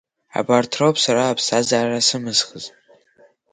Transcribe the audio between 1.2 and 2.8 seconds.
аԥсҭаазара сымызхыз.